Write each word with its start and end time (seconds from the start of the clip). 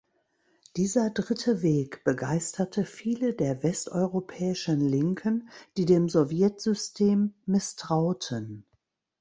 Dieser 0.77 1.11
„Dritte 1.11 1.61
Weg“ 1.61 2.03
begeisterte 2.03 2.85
viele 2.85 3.35
der 3.35 3.61
westeuropäischen 3.61 4.79
Linken, 4.81 5.47
die 5.77 5.85
dem 5.85 6.09
Sowjetsystem 6.09 7.35
misstrauten. 7.45 8.65